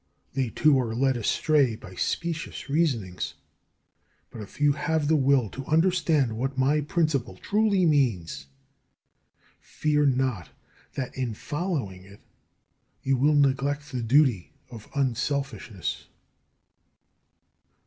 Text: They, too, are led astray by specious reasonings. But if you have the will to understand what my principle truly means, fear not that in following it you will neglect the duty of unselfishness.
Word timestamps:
They, 0.33 0.49
too, 0.49 0.79
are 0.79 0.95
led 0.95 1.15
astray 1.15 1.75
by 1.75 1.93
specious 1.93 2.71
reasonings. 2.71 3.35
But 4.31 4.41
if 4.41 4.59
you 4.59 4.71
have 4.73 5.07
the 5.07 5.15
will 5.15 5.47
to 5.51 5.63
understand 5.67 6.37
what 6.37 6.57
my 6.57 6.81
principle 6.81 7.35
truly 7.35 7.85
means, 7.85 8.47
fear 9.59 10.07
not 10.07 10.49
that 10.95 11.15
in 11.15 11.35
following 11.35 12.03
it 12.03 12.21
you 13.03 13.15
will 13.15 13.35
neglect 13.35 13.91
the 13.91 14.01
duty 14.01 14.53
of 14.71 14.89
unselfishness. 14.95 16.07